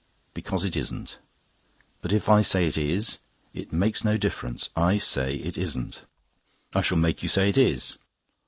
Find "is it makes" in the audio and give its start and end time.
2.75-4.03